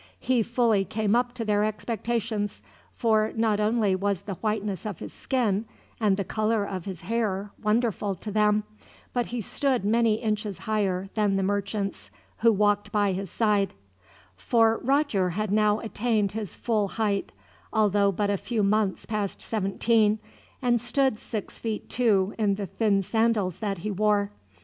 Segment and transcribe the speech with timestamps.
[0.19, 5.13] He fully came up to their expectations, for not only was the whiteness of his
[5.13, 5.65] skin
[5.99, 8.63] and the color of his hair wonderful to them,
[9.13, 12.09] but he stood many inches higher than the merchants
[12.39, 13.75] who walked by his side;
[14.35, 17.31] for Roger had now attained his full height
[17.71, 20.17] although but a few months past seventeen
[20.63, 24.31] and stood six feet two in the thin sandals that he wore.